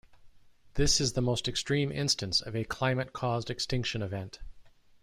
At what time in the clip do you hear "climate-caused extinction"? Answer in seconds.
2.63-4.01